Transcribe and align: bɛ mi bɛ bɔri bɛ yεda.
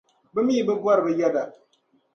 bɛ 0.33 0.39
mi 0.45 0.65
bɛ 0.67 0.73
bɔri 0.83 1.01
bɛ 1.05 1.11
yεda. 1.19 1.43